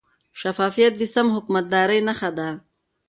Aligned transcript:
شفافیت 0.39 0.93
د 0.97 1.01
سم 1.13 1.27
حکومتدارۍ 1.35 1.99
نښه 2.07 2.29
ده. 2.37 2.49